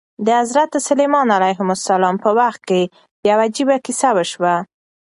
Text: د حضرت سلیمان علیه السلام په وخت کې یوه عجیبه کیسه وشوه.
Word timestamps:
د 0.25 0.27
حضرت 0.41 0.71
سلیمان 0.87 1.27
علیه 1.37 1.59
السلام 1.77 2.15
په 2.23 2.29
وخت 2.39 2.61
کې 2.69 2.81
یوه 3.29 3.43
عجیبه 3.47 3.75
کیسه 3.85 4.09
وشوه. 4.17 4.55